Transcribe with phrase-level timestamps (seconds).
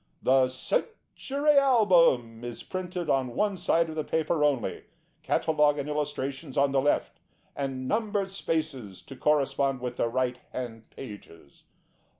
[0.23, 4.85] The Century Album is printed on one side of the paper only,
[5.21, 7.19] catalogue and illustrations on the left,
[7.55, 11.65] and numbered spaces to correspond on the right hand pages.